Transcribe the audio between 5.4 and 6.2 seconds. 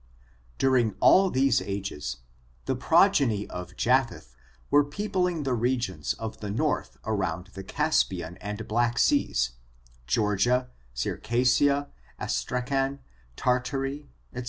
the regions